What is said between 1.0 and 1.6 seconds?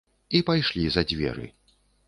дзверы.